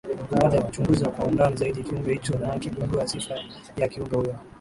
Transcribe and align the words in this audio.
baada 0.31 0.55
ya 0.57 0.61
kuchunguza 0.61 1.09
kwa 1.09 1.25
undani 1.25 1.55
zaidi 1.57 1.83
Kiumbe 1.83 2.13
hicho 2.13 2.37
na 2.37 2.47
kugundua 2.47 3.07
sifa 3.07 3.39
ya 3.77 3.87
Kiumbe 3.87 4.17
huyo 4.17 4.35